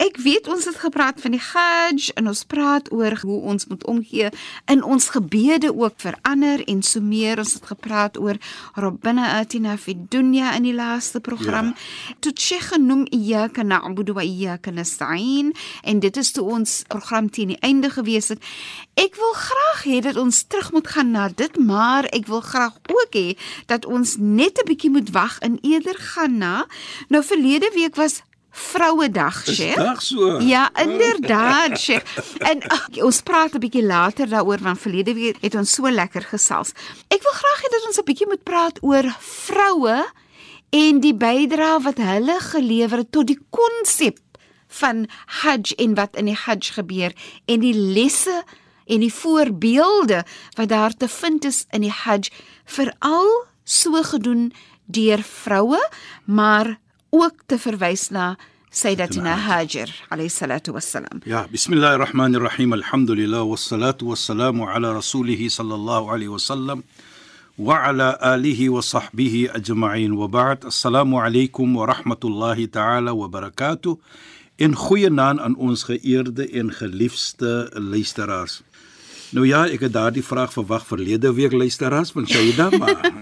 [0.00, 3.82] ek weet ons het gepraat van die Hajj en ons praat oor hoe ons moet
[3.90, 4.30] omgee
[4.72, 7.38] in ons gebede ook verander en so meer.
[7.42, 8.40] Ons het gepraat oor
[8.80, 11.74] Rabbana atina fid dunya in die laaste program.
[11.74, 12.16] Ja.
[12.24, 15.52] Tot Sheikh genoem iyyaka na'budu wa iyyaka nasta'in
[15.84, 18.40] en dit is toe ons program teen die einde gewees het.
[18.96, 22.80] Ek wil graag hê dat ons terug moet gaan na dit, maar ek wil graag
[22.88, 23.36] ook hê
[23.68, 26.66] dat ons net 'n bietjie moet wag en eerder gaan na
[27.08, 29.76] nou verlede week was Vrouedag, Sheikh.
[29.76, 30.40] Dag so.
[30.40, 32.18] Ja, inderdaad, Sheikh.
[32.38, 36.22] En ach, ons praat 'n bietjie later daaroor want verlede week het ons so lekker
[36.22, 36.72] gesels.
[37.08, 40.06] Ek wil graag hê dat ons 'n bietjie moet praat oor vroue
[40.70, 44.18] en die bydrae wat hulle gelewer het tot die konsep
[44.70, 45.06] van
[45.42, 47.12] Hajj en wat in die Hajj gebeur
[47.46, 48.42] en die lesse
[48.86, 50.24] en die voorbeelde
[50.58, 52.30] wat daar te vind is in die Hajj
[52.64, 53.30] veral
[53.64, 54.52] so gedoen
[54.86, 55.80] deur vroue
[56.24, 56.78] maar
[57.10, 58.36] ook te verwys na
[58.70, 61.20] Sayyidatina Hajar alayhi salatu wassalam.
[61.26, 62.72] Ja, bismillahirrahmanirrahim.
[62.72, 66.82] Alhamdulillah wassalatu wassalamu ala rasulih sallallahu alayhi wasallam
[67.58, 70.64] wa ala alihi wa sahbihi ajma'in wa ba'd.
[70.64, 73.98] Assalamu alaykum wa rahmatullahi ta'ala wa barakatuh.
[74.58, 78.62] In goeie naam aan ons geëerde en geliefde luisteraars.
[79.30, 83.12] Nou ja, ek het daardie vraag verwag verlede week luisteraars van Shaida maar.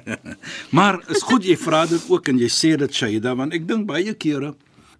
[0.76, 3.86] maar is goed jy vra dit ook en jy sê dit Shaida want ek dink
[3.90, 4.54] baie kere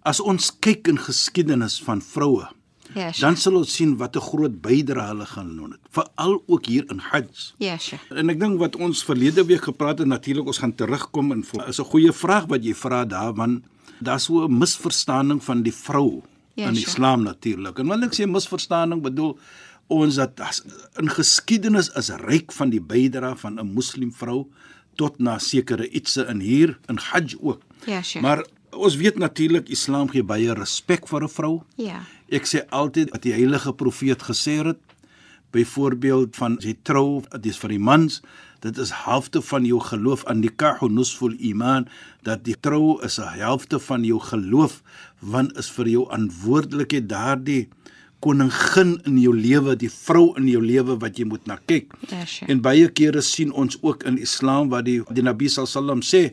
[0.05, 2.45] as ons kyk in geskiedenis van vroue
[2.93, 3.21] Ja, Sheikh.
[3.23, 6.85] dan sal ons sien wat 'n groot bydrae hulle gaan doen het, veral ook hier
[6.91, 7.53] in Hajj.
[7.57, 8.11] Ja, Sheikh.
[8.11, 11.79] En ek dink wat ons verlede week gepraat het, natuurlik ons gaan terugkom en is
[11.79, 13.63] 'n goeie vraag wat jy vra daar want
[13.99, 16.21] daar's so 'n misverstaaning van die vrou
[16.55, 16.75] Ja, in.
[16.75, 17.79] Islam natuurlik.
[17.79, 19.37] En wanneer ek sê misverstaaning, bedoel
[19.87, 20.61] ons dat as,
[20.99, 24.47] in geskiedenis is ryk van die bydrae van 'n moslimvrou
[24.95, 27.61] tot na sekere ietsie in hier in Hajj ook.
[27.85, 28.21] Ja, Sheikh.
[28.21, 31.61] Maar ons weet natuurlik Islam gee baie respek vir 'n vrou.
[31.75, 32.03] Ja.
[32.29, 34.79] Ek sê altyd wat die heilige profeet gesê het,
[35.51, 38.21] byvoorbeeld van jy trou, dit is vir die mans,
[38.59, 41.87] dit is halfte van jou geloof aan nikahu nusful iman,
[42.23, 44.81] dat die trou is 'n helfte van jou geloof,
[45.19, 47.67] want is vir jou verantwoordelikheid daardie
[48.23, 51.91] koningin in jou lewe, die vrou in jou lewe wat jy moet na kyk.
[52.07, 52.49] Ja, Sheikh.
[52.51, 56.29] En baie kere sien ons ook in Islam wat die die Nabi sallam sê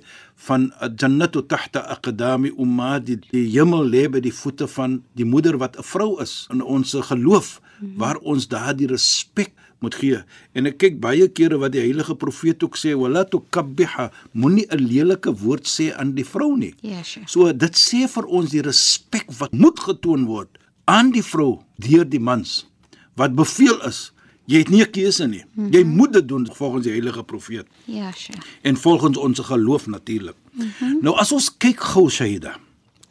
[0.46, 0.68] van
[1.00, 5.76] jannatu tahta aqdami ummat die, die hemel lê by die voete van die moeder wat
[5.78, 7.60] 'n vrou is in ons geloof
[7.96, 10.18] waar ons daardie respek moet gee.
[10.52, 14.78] En ek kyk baie kere wat die heilige profeet ook sê wala tukabbiha moenie 'n
[14.78, 16.74] lelike woord sê aan die vrou nie.
[16.82, 17.28] Ja, Sheikh.
[17.28, 22.08] So dit sê vir ons die respek wat moet getoon word aan die vrou deur
[22.08, 22.66] die mans
[23.14, 24.12] wat beveel is.
[24.50, 25.44] Jy het nie 'n keuse nie.
[25.44, 25.72] Mm -hmm.
[25.72, 28.46] Jy moet dit doen volgens die heilige profeet Ja, Sheikh.
[28.62, 30.36] en volgens ons geloof natuurlik.
[30.52, 30.98] Mm -hmm.
[31.02, 32.56] Nou as ons kyk gou Shaida,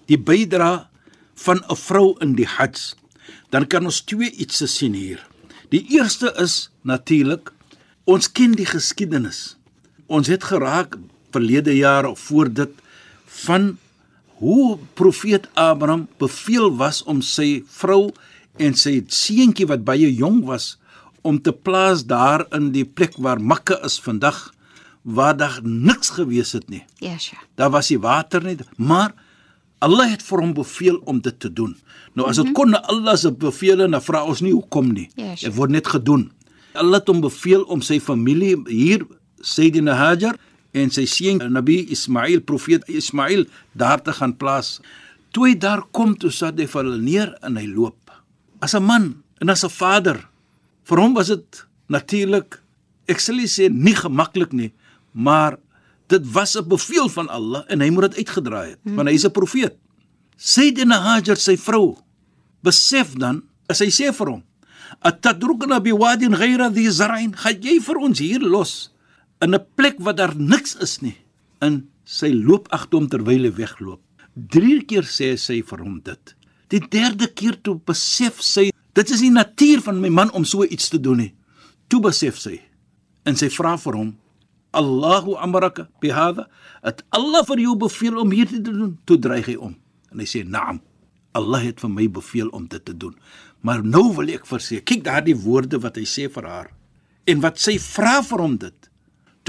[0.05, 0.89] die bydra
[1.35, 2.93] van 'n vrou in die Hajj,
[3.49, 5.27] dan kan ons twee iets sien hier.
[5.69, 7.53] Die eerste is natuurlik
[8.03, 9.57] ons ken die geskiedenis.
[10.05, 10.97] Ons het geraak
[11.31, 12.69] verlede jaar of voor dit
[13.25, 13.77] van
[14.39, 18.09] hoe profeet Abraham beveel was om sy vrou
[18.59, 20.77] en sy seentjie wat baie jong was
[21.27, 24.49] om te plaas daar in die plek waar Mekka is vandag
[25.03, 26.83] waar daar niks gewees het nie.
[26.99, 27.43] Ja, Sheikh.
[27.55, 29.13] Daar was nie water nie, maar
[29.79, 31.75] Allah het vir hom beveel om dit te doen.
[32.13, 32.53] Nou as dit mm -hmm.
[32.53, 35.09] kon na Allah se beveel en dan vra ons nie hoekom nie.
[35.15, 35.49] Ja, sure.
[35.49, 36.31] Dit word net gedoen.
[36.73, 39.05] Allah het hom beveel om sy familie hier
[39.39, 40.35] Sayyidina Hajar
[40.77, 44.79] en sy seun Nabi Ismail profeet Ismail daar te gaan plaas.
[45.33, 48.11] Toe hy daar kom, toe sit hy vir hulle neer en hy loop.
[48.61, 50.27] As 'n man en as 'n vader.
[50.83, 52.61] Vir hom was dit natuurlik
[53.07, 54.71] ek sal nie sê nie gemaklik nie,
[55.13, 55.57] maar
[56.07, 58.95] dit was 'n bevel van Allah en hy moet dit uitgedraai het, hmm.
[58.95, 59.75] want hy is 'n profeet.
[60.37, 61.97] Sayyidina Hajar sy vrou
[62.63, 64.43] besef dan, as hy sê vir hom,
[64.99, 67.31] Atadrukna biwadin ghayra dhi zar'in.
[67.37, 68.89] Gaan jy vir ons hier los
[69.41, 71.17] in 'n plek waar daar niks is nie.
[71.61, 74.01] In sy loop agter hom terwyl hy wegloop.
[74.35, 76.35] Drie keer sê sy vir hom dit.
[76.69, 80.63] Die derde keer toe besef sy dit is nie natuur van my man om so
[80.63, 81.33] iets te doen nie.
[81.87, 82.61] Toe besef sy
[83.25, 84.11] en sy vra vir hom
[84.79, 86.45] Allahu amaraka bihadha
[86.85, 89.73] at Allah vir jou beveel om hierdie te doen toe dreig hy om
[90.11, 90.81] en hy sê naam
[91.37, 93.15] Allah het vir my beveel om dit te doen
[93.65, 96.69] maar nou wil ek sê kyk daardie woorde wat hy sê vir haar
[97.29, 98.88] en wat sy vra vir hom dit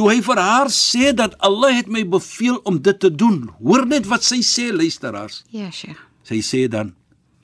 [0.01, 3.85] toe hy vir haar sê dat Allah het my beveel om dit te doen hoor
[3.85, 5.43] net wat sy sê luisteraars.
[5.53, 6.01] Ja, Sheikh.
[6.25, 6.95] sy sê dan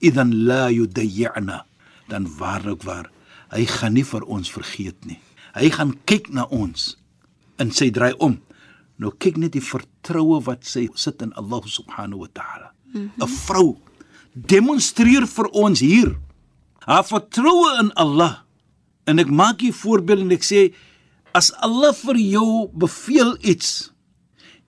[0.00, 1.64] idan la yudayyana
[2.08, 3.11] dan waarlik waar
[3.53, 5.19] hy gaan nie vir ons vergeet nie.
[5.56, 6.94] Hy gaan kyk na ons
[7.61, 8.38] en sy draai om.
[8.97, 12.73] Nou kyk net die vertroue wat sy sit in Allah subhanahu wa taala.
[12.94, 13.37] 'n mm -hmm.
[13.44, 13.76] vrou
[14.32, 16.17] demonstreer vir ons hier
[16.87, 18.47] haar vertroue in Allah.
[19.05, 20.73] En ek maak hier voorbeeld en ek sê
[21.37, 22.49] as Allah vir jou
[22.85, 23.91] beveel iets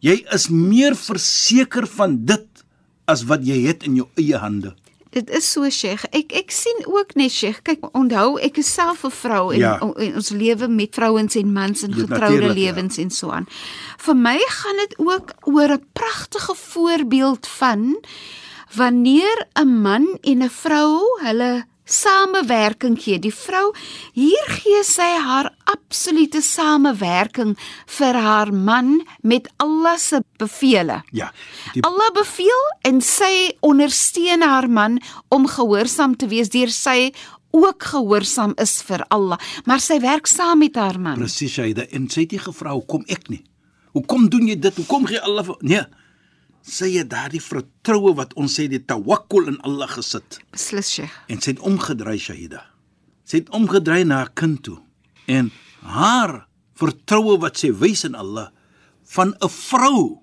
[0.04, 2.64] jy is meer verseker van dit
[3.08, 4.74] as wat jy het in jou eie hande
[5.16, 6.02] Dit is so Sheikh.
[6.12, 7.62] Ek ek sien ook net Sheikh.
[7.64, 9.78] Kyk, onthou ek is self 'n vrou en, Ja.
[9.80, 12.52] en ons lewe met vrouens en mans en Dit getroude ja.
[12.52, 13.46] lewens en so aan.
[13.98, 17.96] Vir my gaan dit ook oor 'n pragtige voorbeeld van
[18.76, 23.18] wanneer 'n man en 'n vrou hulle samewerking gee.
[23.18, 23.72] Die vrou
[24.16, 27.56] hier gee sy haar absolute samewerking
[27.98, 31.02] vir haar man met Allah se bevele.
[31.12, 31.32] ja
[31.74, 37.12] die Allah beveel en sy ondersteun haar man om gehoorsaam te wees deur sy
[37.50, 41.16] ook gehoorsaam is vir Allah, maar sy werk saam met haar man.
[41.16, 41.86] Presies, Shaida.
[41.96, 43.40] En sy het nie gevra hoekom ek nie.
[43.96, 44.76] Hoekom doen jy dit?
[44.82, 45.84] Hoekom gee Allah vir Nee.
[46.68, 51.14] Sy het daardie vertroue wat ons sê die tawakkul in Allah gesit Beslis Sheikh.
[51.28, 52.64] en sy het omgedry Shaida.
[53.24, 54.78] Sy het omgedry na haar kind toe
[55.26, 55.50] en
[55.82, 56.46] haar
[56.78, 58.50] vertroue wat sy wys in Allah
[59.14, 60.20] van 'n vrou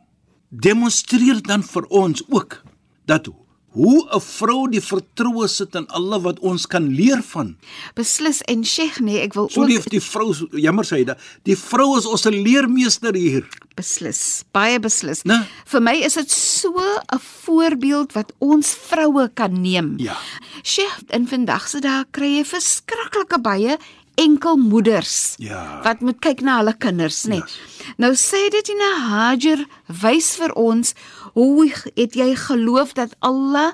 [0.49, 2.61] demonstreer dan vir ons ook
[3.05, 3.27] dat
[3.75, 7.57] hoe 'n vrou die vertroue sit in Allah wat ons kan leer van.
[7.95, 11.57] Beslis en Sheikh nee, ek wil So ook die die vrou jammer sê dit, die
[11.57, 13.47] vrou is ons leermeester hier.
[13.75, 15.23] Beslis, baie beslis.
[15.27, 15.37] Né?
[15.65, 19.95] Vir my is dit so 'n voorbeeld wat ons vroue kan neem.
[19.97, 20.15] Ja.
[20.63, 23.77] Sheikh, in vandag se dae kry jy verskriklike baie
[24.17, 25.81] enkelmoeders Ja.
[25.83, 27.35] wat moet kyk na hulle kinders, nê.
[27.35, 27.57] Yes.
[27.97, 29.65] Nou sê dit in 'n Hajar
[30.01, 30.93] wys vir ons
[31.33, 33.73] hoe het jy geloof dat Allah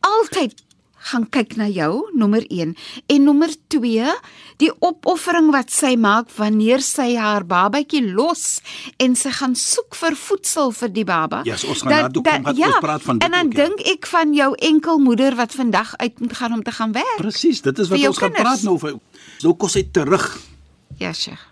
[0.00, 0.54] altyd
[1.10, 2.74] gaan kyk na jou, nommer 1.
[3.14, 4.12] En nommer 2,
[4.62, 8.60] die opoffering wat sy maak wanneer sy haar babatjie los
[9.02, 11.42] en sy gaan soek vir voedsel vir die baba.
[11.48, 13.66] Ja, so ons gaan daartoe kom, gaan ja, ons praat van dit En dan ja.
[13.66, 17.16] dink ek van jou enkelmoeder wat vandag uit moet gaan om te gaan werk.
[17.20, 18.48] Presies, dit is wat ons gaan kinders.
[18.48, 18.98] praat nou vir.
[19.42, 20.28] Nou kom sy terug.
[21.00, 21.48] Ja, Sheikh.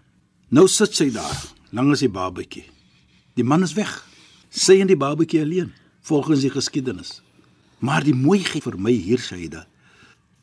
[0.50, 1.36] Nou sit sy daar,
[1.74, 2.64] langs die babatjie.
[3.38, 3.90] Die man is weg.
[4.50, 5.70] Sy en die babatjie alleen,
[6.06, 7.20] volgens die geskiedenis.
[7.80, 9.66] Maar die mooiheid vir my hier dit.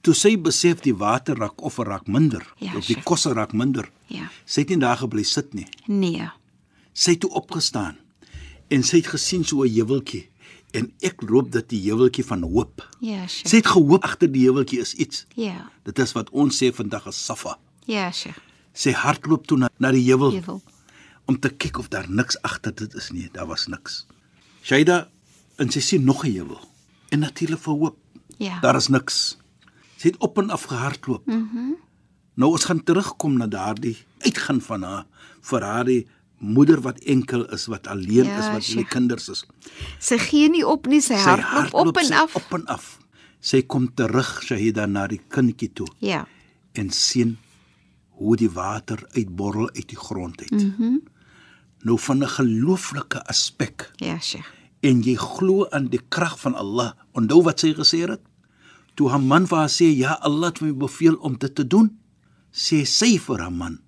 [0.02, 3.90] Toe sy besef die water raak of raak minder, Ja, of die kosse raak minder.
[4.08, 4.30] Ja.
[4.46, 5.68] Sy het nie daar gebly sit nie.
[5.88, 6.30] Nee.
[6.94, 7.98] Sy het toe opgestaan
[8.70, 10.28] en sy het gesien so 'n heuweltjie
[10.74, 12.82] en ek loop dat die heuweltjie van hoop.
[13.00, 13.28] Ja.
[13.28, 15.26] Sy het gehoop agter die heuweltjie is iets.
[15.36, 15.70] Ja.
[15.84, 17.58] Dit is wat ons sê vandag is safa.
[17.86, 18.38] Ja, Sheikh.
[18.74, 20.62] Sy hardloop toe na, na die heuwel wil.
[21.26, 23.30] om te kyk of daar niks agter dit is nie.
[23.34, 24.06] Daar was niks.
[24.64, 25.10] Shaida
[25.58, 26.62] en sy sien nog 'n heuwel.
[27.10, 27.98] En natuurlik verhoop.
[28.38, 28.60] Ja.
[28.60, 29.38] Daar is niks.
[29.98, 31.26] Sy het op en af gehardloop.
[31.26, 31.38] Mhm.
[31.38, 31.76] Mm
[32.38, 35.06] nou ons gaan terugkom na daardie uitgaan van haar
[35.42, 38.76] vir haar die moeder wat enkel is, wat alleen Ja, is, wat sure.
[38.78, 39.42] nie kinders is.
[40.00, 42.36] Sy gee nie op nie, sy Sy hardloop op en sy af.
[42.36, 43.00] Op en af.
[43.40, 46.28] Sy kom terug Shahida na die kindjie toe Ja.
[46.74, 47.38] en sien
[48.10, 50.52] hoe die water uitborrel uit die grond uit.
[50.52, 50.84] Mhm.
[50.84, 51.02] Mm
[51.82, 54.46] nou van 'n gelooflike aspek Ja, Sheikh.
[54.86, 56.94] En jy glo aan die krag van Allah.
[57.18, 58.22] Onthou wat sy gesê het?
[58.98, 61.98] Toe haar man vir haar sê, "Ja, Allah het my beveel om dit te doen."
[62.52, 63.80] Sê sy vir haar man,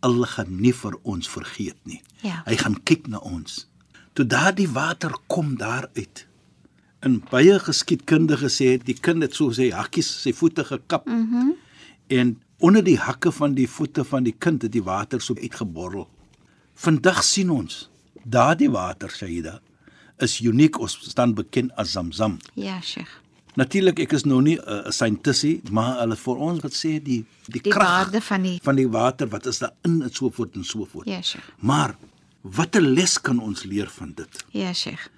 [0.00, 2.02] "Allah gaan nie vir ons vergeet nie.
[2.22, 2.42] Ja.
[2.46, 3.66] Hy gaan kyk na ons."
[4.12, 6.26] Toe daardie water kom daar uit.
[7.02, 11.06] In baie geskiedkundiges sê die kind het so sy hakkies, sy voete gekap.
[11.06, 11.34] Mhm.
[11.34, 11.54] Mm
[12.06, 16.08] en onder die hakke van die voete van die kind het die water so uitgeborrel.
[16.74, 17.90] Vandag sien ons
[18.24, 19.60] daardie water Shaida
[20.22, 22.38] is uniek ons staan bekend as Zamzam.
[22.54, 23.10] Ja, Sheikh.
[23.54, 27.24] Natuurlik ek is nou nie 'n uh, scientistie, maar hulle vir ons wat sê die
[27.46, 30.56] die, Die krag van die van die water wat is daar in en so voort
[30.56, 31.06] en so voort.
[31.06, 31.44] Ja, Sheikh.
[31.58, 31.96] Maar
[32.42, 34.44] watter les kan ons leer van dit?
[34.50, 35.08] Ja, Sheikh.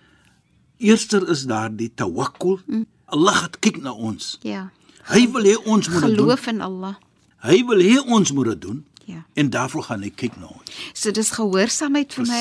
[0.78, 2.60] Eerster is daar die tawakkul.
[2.66, 2.86] Mm.
[3.06, 4.38] Allah het kyk na ons.
[4.42, 4.70] Ja.
[5.08, 6.02] Hy wil hê ons moet.
[6.02, 6.96] Geloof in Allah.
[7.40, 9.22] Hy wil hê ons moet dit doen Ja.
[9.38, 10.70] en daarvoor gaan hy kyk na ons.
[10.98, 12.40] So dis gehoorsaamheid vir my.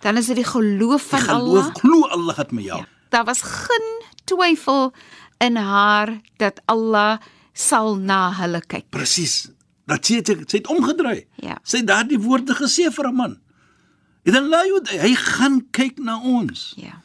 [0.00, 1.74] Dan is dit die geloof van Die geloof, Allah.
[1.82, 2.78] glo Allah het met jou.
[2.80, 2.86] Ja.
[3.12, 3.88] Daar was geen
[4.24, 4.92] twyfel
[5.44, 7.18] in haar dat Allah
[7.52, 8.88] sal na hulle kyk.
[8.90, 9.50] Presies.
[9.86, 11.26] Dat sê sy sy het omgedraai.
[11.44, 11.58] Ja.
[11.62, 13.36] Sy het daardie woorde gesê vir 'n man.
[14.24, 16.72] En dan laai hy hy gaan kyk na ons.
[16.76, 17.02] Ja.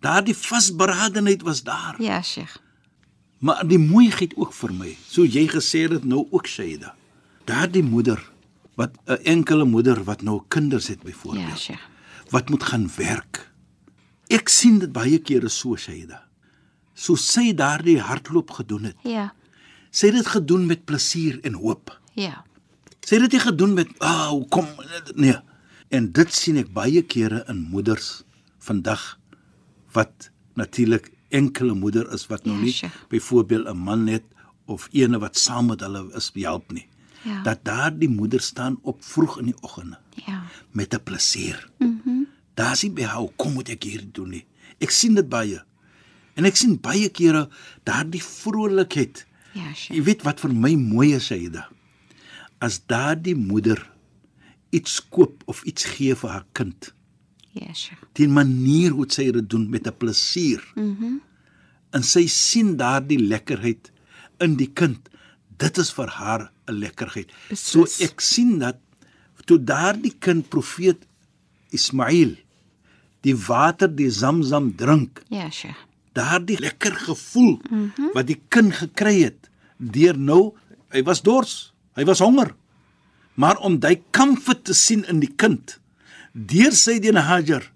[0.00, 1.96] Daardie vasberadenheid was daar.
[1.98, 2.56] Ja, Sheikh.
[3.38, 4.96] Maar die mooiheid ook vir my.
[5.08, 6.94] So jy gesê het nou ook Shaida.
[7.44, 8.22] Daardie moeder
[8.76, 11.48] wat 'n enkele moeder wat nou kinders het byvoorbeeld.
[11.48, 11.82] Ja, Sheikh.
[12.30, 13.52] wat moet gaan werk.
[14.28, 16.24] Ek sien dit baie kere so Shaida.
[16.94, 18.96] So sy daardie hardloop gedoen het.
[19.04, 19.34] Ja.
[19.90, 22.00] Sy het dit gedoen met plesier en hoop.
[22.14, 22.44] Ja.
[23.00, 24.66] Sy het dit nie gedoen met ah, oh, kom
[25.14, 25.36] nee.
[25.88, 28.22] En dit sien ek baie kere in moeders
[28.58, 29.18] vandag
[29.92, 33.08] wat natuurlik enkele moeder is wat nou Ja, nie Sheikh.
[33.08, 34.24] byvoorbeeld 'n man het
[34.66, 36.86] of ene wat saam met hulle is help nie.
[37.26, 37.42] Ja.
[37.42, 40.42] Dat daardie moeder staan op vroeg in die oggende Ja.
[40.72, 41.70] met 'n plesier.
[41.78, 41.90] Mhm.
[42.04, 44.46] Mm Daar's nie behou kom moet ek hier doen nie.
[44.80, 45.62] Ek sien dit baie.
[46.34, 47.48] En ek sien baie kere
[47.84, 49.26] daardie vrolikheid.
[49.52, 50.04] Ja, Jy Sheikh.
[50.04, 51.68] weet wat vir my mooi is, Saida.
[52.60, 53.90] As daardie moeder
[54.70, 56.94] iets koop of iets gee vir haar kind,
[57.52, 57.98] Ja, Sheikh.
[58.12, 60.62] die manier hoe sy dit doen met 'n plesier.
[60.74, 60.84] Mhm.
[61.04, 61.20] Mm
[61.92, 63.90] en sy sien daardie lekkerheid
[64.40, 65.08] in die kind.
[65.56, 67.30] Dit is vir haar 'n lekkerheid.
[67.52, 68.10] So Beslis.
[68.10, 68.76] ek sien dat
[69.46, 71.06] toe daardie kind profeet
[71.70, 72.36] Ismail
[73.22, 75.76] die water die Zamzam drink, Ja, Sheikh.
[76.12, 78.10] daardie lekker gevoel mm -hmm.
[78.14, 80.54] wat die kind gekry het deur nou
[80.90, 82.54] hy was dors, hy was honger.
[83.34, 85.78] Maar om daai comfort te sien in die kind
[86.32, 87.72] deur sy die Hajar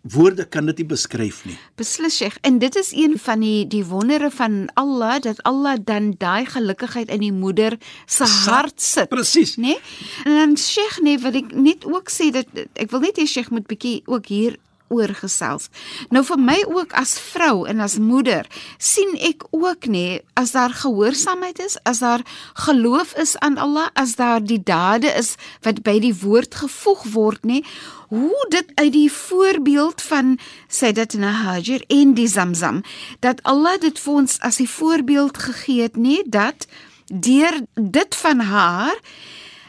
[0.00, 1.56] woorde kan dit nie beskryf nie.
[1.76, 2.38] Beslis Sheikh.
[2.46, 7.08] En dit is een van die die wondere van Allah dat Allah dan daai gelukigheid
[7.08, 9.08] in die moeder se hart sit.
[9.08, 9.56] Presies.
[9.56, 9.62] Né?
[9.62, 9.78] Nee?
[10.24, 13.50] En dan Sheikh nee, wat ek net ook sê dat ek wil net hê Sheikh
[13.50, 14.58] moet bietjie ook hier
[14.90, 15.68] oor gesels.
[16.10, 18.48] Nou vir my ook as vrou en as moeder
[18.82, 22.24] sien ek ook nê as daar gehoorsaamheid is, as daar
[22.66, 27.46] geloof is aan Allah, as daar die dade is wat by die woord gevoeg word
[27.46, 27.62] nê,
[28.10, 30.38] hoe dit uit die voorbeeld van
[30.68, 32.82] Sayyidatina Hajar en die Zamzam
[33.22, 36.66] dat Allah dit vir ons as die voorbeeld gegee het nê dat
[37.06, 38.98] deur dit van haar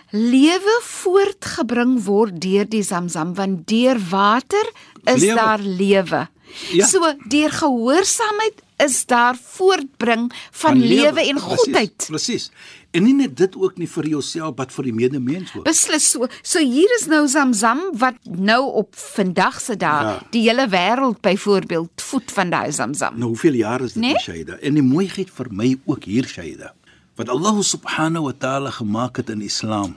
[0.10, 5.36] lewe voortgebring word deur die Zamzam want deur water is Lewe.
[5.36, 6.28] daar lewe.
[6.74, 6.86] Ja.
[6.88, 12.06] So deur gehoorsaamheid is daar voortbring van, van lewe en goedheid.
[12.08, 12.50] Presies.
[12.92, 15.64] En nie net dit ook nie vir jouself, maar vir die medemens ook.
[15.64, 16.28] Beslis so.
[16.44, 20.28] So hier is nou Zamzam wat nou op vandag se dag Ja.
[20.32, 23.16] die hele wêreld byvoorbeeld voed van daai Zamzam.
[23.18, 24.20] Nou hoeveel jaar is dit Nee?
[24.20, 24.58] Shaida?
[24.62, 26.74] En die mooiheid vir my ook hier Shaida.
[27.16, 29.96] Wat Allah subhanahu wa taala gemaak het in Islam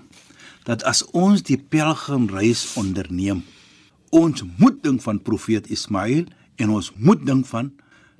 [0.64, 3.42] dat as ons die pelgrimreis onderneem,
[4.10, 6.24] ons moet dink van profeet Ismail
[6.56, 7.72] en ons moet dink van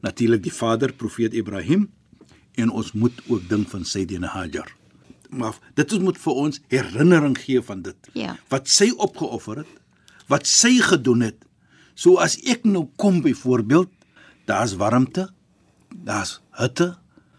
[0.03, 1.89] natuurlik die vader profeet Ibrahim
[2.55, 4.71] en ons moet ook dink van Sayyidina Hajar.
[5.31, 8.11] Maar dit is moet vir ons herinnering gee van dit.
[8.15, 8.37] Ja.
[8.49, 9.73] Wat sy opgeoffer het,
[10.31, 11.41] wat sy gedoen het.
[11.95, 13.91] So as ek nou kom byvoorbeeld,
[14.47, 15.29] daar's warmte,
[15.91, 16.95] daar's hitte.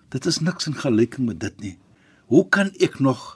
[0.10, 1.76] Dit is niks in gelyking met dit nie.
[2.32, 3.36] Hoe kan ek nog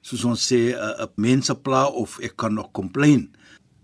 [0.00, 3.28] soos ons sê 'n uh, mense pla of ek kan nog complain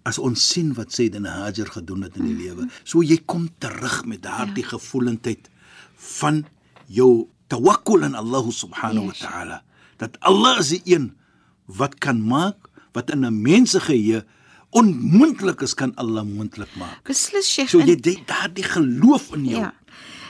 [0.05, 2.69] as ons sien wat Dan Hajar gedoen het in die lewe.
[2.85, 4.69] So jy kom terug met daardie ja.
[4.69, 5.51] gevoelendheid
[5.97, 6.45] van
[6.87, 9.21] jou tawakkul in Allah subhanahu Yes.
[9.23, 9.63] wa ta'ala.
[9.97, 11.15] Dat Allah is die een
[11.67, 12.57] wat kan maak
[12.93, 14.25] wat in 'n mens se geheue
[14.71, 17.03] onmoontlik is kan Allah moontlik maak.
[17.05, 17.69] Beslis Sheikh.
[17.71, 19.61] So jy het daardie geloof in jou.
[19.61, 19.73] Ja.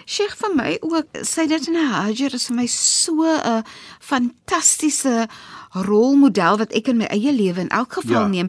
[0.06, 3.64] Sheikh vir my ook sê dit in Hajar is vir my so 'n
[4.00, 5.28] fantastiese
[5.72, 8.26] rolmodel wat ek in my eie lewe in elk geval Ja.
[8.28, 8.48] neem.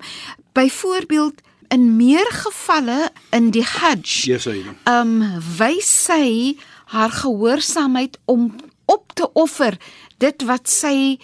[0.53, 4.25] Byvoorbeeld in meer gevalle in die Hajj.
[4.25, 4.63] Yes, hy.
[4.85, 5.21] um
[5.57, 6.57] wys sy
[6.95, 9.75] haar gehoorsaamheid om op te offer
[10.23, 11.17] dit wat sy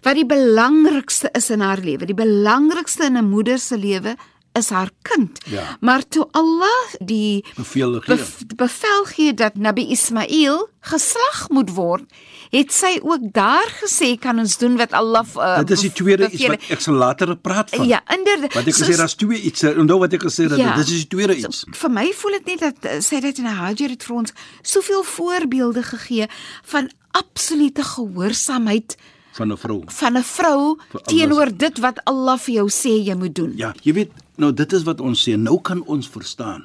[0.00, 2.06] wat die belangrikste is in haar lewe.
[2.08, 4.16] Die belangrikste in 'n moeder se lewe
[4.52, 5.38] is haar kind.
[5.46, 5.76] Ja.
[5.80, 8.16] Maar toe Allah die Beveel gee.
[8.16, 12.02] bev bevel gee dat Nabi Ismail geslag moet word,
[12.50, 16.24] het sy ook daar gesê kan ons doen wat Allah uh, Dit is die tweede
[16.30, 17.86] iets beveel wat ek sal later praat van.
[17.86, 18.54] Ja, inderdaad.
[18.54, 19.62] Wat ek So- gesê daar's twee iets.
[19.62, 20.74] eh, Onthou wat ek gesê het, Ja.
[20.76, 21.60] dit is die tweede iets.
[21.60, 24.32] So, vir my voel dit net dat uh, sy dit in Hajar het vir ons
[24.62, 26.26] soveel voorbeelde gegee
[26.64, 28.96] van absolute gehoorsaamheid
[29.32, 29.82] van 'n vrou.
[29.86, 33.52] van 'n vrou teenoor dit wat Allah vir jou sê jy moet doen.
[33.56, 35.36] Ja, jy weet, nou dit is wat ons sê.
[35.36, 36.64] Nou kan ons verstaan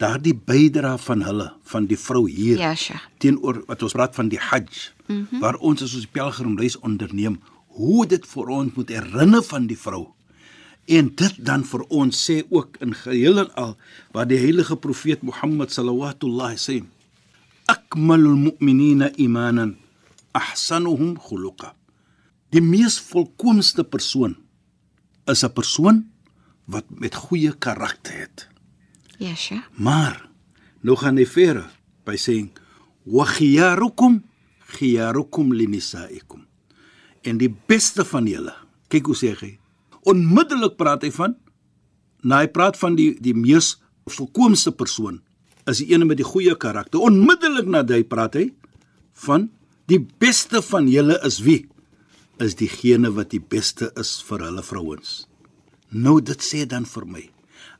[0.00, 3.00] daardie bydra van hulle van die vrou hier Ja, Sheikh.
[3.18, 5.40] teenoor wat ons praat van die Hajj mm -hmm.
[5.40, 10.08] waar ons as ons pelgrimreis onderneem hoe dit vir ons moet herinner van die vrou
[10.86, 13.76] en dit dan vir ons sê ook in geheel en al
[14.12, 16.84] waar die heilige profeet Mohammed sallallahu sê
[17.66, 19.76] akmalul mu'minina imanan
[20.32, 21.74] ahsanuhum khuluqa
[22.50, 24.36] die mees volkoomste persoon
[25.26, 26.04] is 'n persoon
[26.66, 28.48] wat met goeie karakter het
[29.18, 29.64] Ja, Sheikh.
[29.80, 30.28] Maar
[30.84, 31.68] nou gaan hy verder
[32.06, 32.36] by sê
[33.08, 34.20] wa khiyarukum
[34.76, 36.44] khiyarukum linisaikum.
[37.26, 38.54] En die beste van julle.
[38.92, 39.56] Kyk hoe sê hy.
[40.06, 41.36] Onmiddellik praat hy van
[42.26, 43.76] nou hy praat van die die mees
[44.10, 45.20] volkoomste persoon
[45.66, 47.02] is die ene met die goeie karakter.
[47.02, 48.50] Onmiddellik na hy praat hy
[49.26, 49.48] van
[49.90, 51.64] die beste van julle is wie?
[52.38, 55.24] Is diegene wat die beste is vir hulle vrouens.
[55.88, 57.24] Nou dit sê dan vir my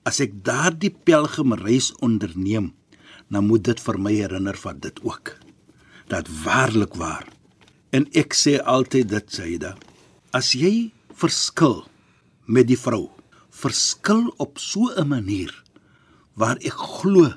[0.07, 2.71] as ek daardie pelgrimreis onderneem,
[3.27, 5.33] dan moet dit vir my herinner van dit ook.
[6.07, 7.27] Dat waarlik waar.
[7.91, 9.75] En ek sê altyd dit Saida,
[10.31, 11.83] as jy verskil
[12.47, 13.09] met die vrou,
[13.51, 15.51] verskil op so 'n manier
[16.35, 17.35] waar ek glo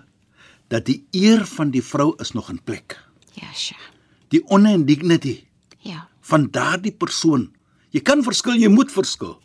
[0.70, 3.00] dat die eer van die vrou is nog in plek.
[3.34, 3.82] Ja, Sheikh.
[4.30, 5.50] Die honor and dignity
[5.80, 6.09] Ja.
[6.30, 7.50] Van daardie persoon.
[7.96, 9.38] Jy kan verskil, jy moet verskil.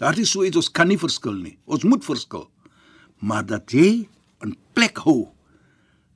[0.00, 1.56] Daar is so iets ons kan nie verskil nie.
[1.64, 2.48] Ons moet verskil.
[3.22, 4.08] Maar dat jy
[4.42, 5.30] 'n plek hou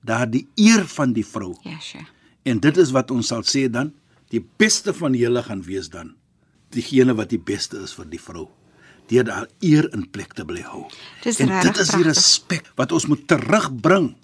[0.04, 1.56] daardie eer van die vrou.
[1.62, 2.10] Ja, Sheikh.
[2.42, 3.92] En dit is wat ons sal sê dan,
[4.30, 6.14] die beste van julle gaan wees dan
[6.74, 8.48] diegene wat die beste is vir die vrou.
[9.10, 10.86] Deur daar eer in plek te bly hou.
[11.22, 14.14] Dis en dit is die respek wat ons moet terugbring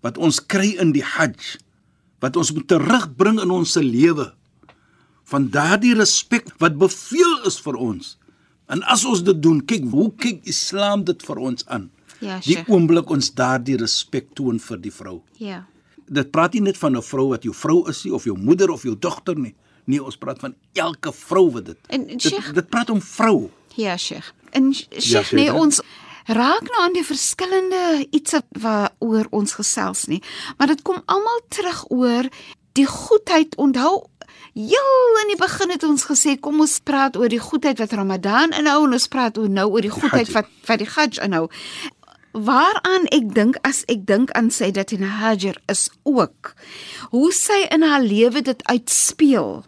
[0.00, 1.58] wat ons kry in die Hajj
[2.20, 4.30] wat ons moet terugbring in ons se lewe
[5.30, 8.16] van daardie respek wat beveel is vir ons.
[8.70, 11.88] En as ons dit doen, kyk hoe kyk Islam dit vir ons aan.
[12.20, 12.68] Ja, Die Sheikh.
[12.68, 15.20] oomblik ons daardie respek toon vir die vrou.
[15.40, 15.64] Ja.
[16.10, 18.70] Dit praat nie net van 'n vrou wat jou vrou is nie of jou moeder
[18.70, 19.54] of jou dogter nie.
[19.86, 21.76] Nee, ons praat van elke vrou wat dit.
[21.88, 23.50] En- en Sheikh- dit, dit praat om vrou.
[23.76, 24.32] Ja, Sheikh.
[24.52, 25.54] En Sheikh, Ja, ja, nee, Sheikh.
[25.60, 25.80] ons
[26.26, 30.22] raak nou aan die verskillende ietsie waaroor ons gesels nie,
[30.58, 32.28] maar dit kom almal terug oor
[32.72, 33.56] die goedheid.
[33.56, 34.06] Onthou
[34.54, 38.54] heel in die begin het ons gesê kom ons praat oor die goedheid wat Ramadan
[38.56, 40.34] inhou en ons praat oor nou oor die goedheid Hajj.
[40.34, 41.46] wat wat die Hajj inhou.
[42.32, 46.54] Waaraan ek dink as ek dink aan Sayyidatina Hajar is ook
[47.10, 49.64] hoe sy in haar lewe dit uitspeel.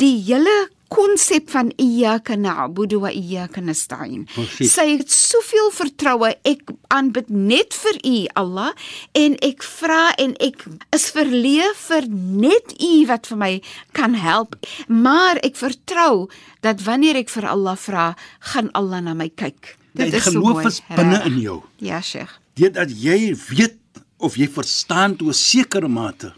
[0.00, 4.26] Die hele konsep van iyyaka na'budu wa iyyaka nasta'in.
[4.60, 6.30] Sy het soveel vertroue.
[6.46, 6.62] Ek
[6.94, 8.70] aanbid net vir U, Allah,
[9.18, 13.52] en ek vra en ek is verleë vir net U wat vir my
[13.98, 14.54] kan help.
[14.86, 16.28] Maar ek vertrou
[16.66, 18.06] dat wanneer ek vir Allah vra,
[18.52, 19.74] gaan Allah na my kyk.
[19.96, 21.30] Die so geloof mooi, is binne reg.
[21.32, 21.60] in jou.
[21.80, 22.36] Ja, Sheikh.
[22.56, 23.80] Deurdat jy weet
[24.20, 26.32] of jy verstaan tot 'n sekere mate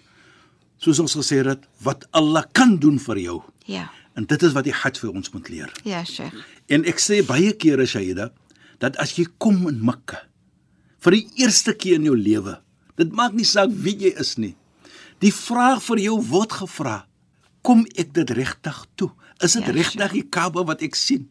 [0.78, 3.38] soos ons gesê het wat Allah kan doen vir jou.
[3.66, 3.88] Ja.
[4.16, 5.72] En dit is wat die Hajj vir ons moet leer.
[5.86, 6.34] Ja, Sheikh.
[6.68, 8.30] En ek sê baie kere Shaida
[8.82, 10.22] dat as jy kom in Mekka
[11.02, 12.56] vir die eerste keer in jou lewe,
[12.98, 14.56] dit maak nie saak wie jy is nie.
[15.22, 17.04] Die vraag vir jou word gevra:
[17.62, 19.10] Kom ek dit regtig toe?
[19.42, 21.28] Is dit Ja, regtig die Kaaba wat ek sien?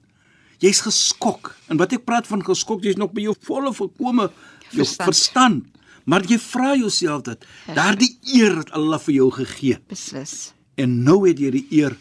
[0.64, 1.54] Jy's geskok.
[1.70, 4.30] En wat ek praat van geskok, jy's nog by jou volle volkome
[4.72, 5.08] jou Verstand.
[5.08, 5.66] verstand.
[6.08, 7.44] Maar jy vra jouself dat
[7.76, 10.54] daardie eer wat Allah vir jou gegee Beslis.
[10.80, 11.98] en nou het jy die eer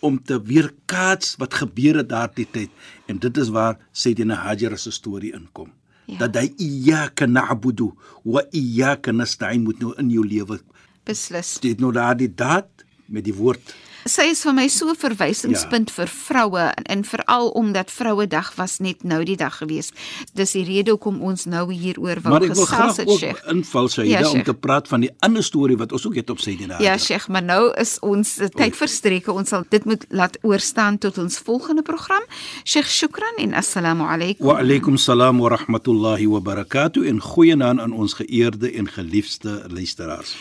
[0.00, 2.70] om te weerkaats wat gebeur het daardie tyd
[3.10, 5.72] en dit is waar Sayyidina Hajar se storie inkom
[6.08, 6.16] Ja.
[6.24, 7.90] dat hy iyyaka na'budu
[8.24, 10.56] wa iyyaka nasta'in moet nou in jou lewe
[11.04, 11.58] Beslis.
[11.60, 12.68] dit nou daardie daad
[13.08, 13.74] met die woord
[14.08, 15.94] Sy is vir my so 'n verwysingspunt ja.
[15.94, 19.92] vir vroue en, en veral omdat Vrouedag was net nou die dag gewees.
[20.34, 23.18] Dis die rede hoekom ons nou hieroor wou maar ek wil gesels graag het, ook
[23.18, 23.42] Sheikh.
[23.52, 24.44] inval Sayyida Ja, om Sheikh.
[24.44, 26.98] te praat van die ander storie wat ons ook het op Sayyidina Ja, Hajar.
[26.98, 29.32] Sheikh, maar nou is ons tyd verstreke.
[29.32, 32.22] Ons sal dit moet laat oorstaan tot ons volgende program.
[32.64, 34.46] Sheikh, shukran en assalamu alaykum.
[34.46, 40.36] Wa alaykum salaam wa rahmatullahi wa barakatuh en goeienaand aan ons geëerde en geliefde luisteraars.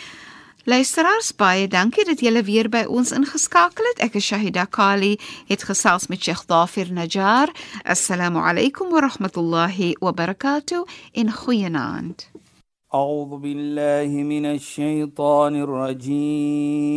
[0.67, 3.99] Luisteraars, baie dankie dat julle weer by ons ingeskakel het.
[4.07, 7.51] Ek is Shahida Kali, het gesels met Sheikh Dafir Najjar.
[7.83, 12.31] Assalamu alaykum wa rahmatullahi wa barakatuh en goeienaand.
[12.95, 16.93] أعوذ بالله من الشيطان الرجيم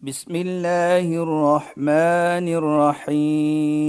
[0.00, 2.48] بسم الله الرحمن
[3.08, 3.88] الرحيم